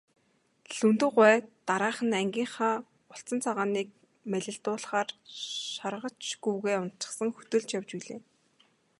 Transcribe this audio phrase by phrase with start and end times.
[0.69, 2.73] Лхүндэв гуай дараахан нь ангийнхаа
[3.13, 3.87] улцан цагааныг
[4.31, 5.09] малиндуулахаар
[5.73, 8.21] шаргач гүүгээ уначихсан хөтөлж явж билээ.